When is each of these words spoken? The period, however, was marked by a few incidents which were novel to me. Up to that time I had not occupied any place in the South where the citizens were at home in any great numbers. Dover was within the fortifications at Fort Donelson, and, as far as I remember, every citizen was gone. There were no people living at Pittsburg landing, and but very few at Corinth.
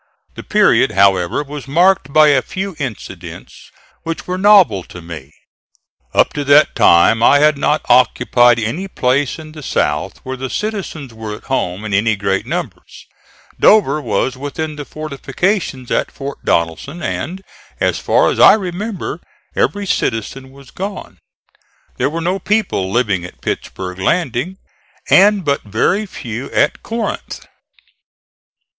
The 0.33 0.41
period, 0.41 0.93
however, 0.93 1.43
was 1.43 1.67
marked 1.67 2.11
by 2.11 2.29
a 2.29 2.41
few 2.41 2.75
incidents 2.79 3.69
which 4.01 4.25
were 4.25 4.39
novel 4.39 4.81
to 4.85 4.99
me. 4.99 5.31
Up 6.11 6.33
to 6.33 6.43
that 6.43 6.73
time 6.73 7.21
I 7.21 7.37
had 7.37 7.55
not 7.55 7.85
occupied 7.87 8.57
any 8.57 8.87
place 8.87 9.37
in 9.37 9.51
the 9.51 9.61
South 9.61 10.17
where 10.23 10.35
the 10.35 10.49
citizens 10.49 11.13
were 11.13 11.35
at 11.35 11.43
home 11.43 11.85
in 11.85 11.93
any 11.93 12.15
great 12.15 12.47
numbers. 12.47 13.05
Dover 13.59 14.01
was 14.01 14.35
within 14.35 14.75
the 14.75 14.85
fortifications 14.85 15.91
at 15.91 16.09
Fort 16.09 16.43
Donelson, 16.43 17.03
and, 17.03 17.43
as 17.79 17.99
far 17.99 18.31
as 18.31 18.39
I 18.39 18.53
remember, 18.55 19.19
every 19.55 19.85
citizen 19.85 20.49
was 20.49 20.71
gone. 20.71 21.19
There 21.97 22.09
were 22.09 22.21
no 22.21 22.39
people 22.39 22.91
living 22.91 23.23
at 23.23 23.39
Pittsburg 23.41 23.99
landing, 23.99 24.57
and 25.11 25.45
but 25.45 25.61
very 25.61 26.07
few 26.07 26.49
at 26.49 26.81
Corinth. 26.81 27.45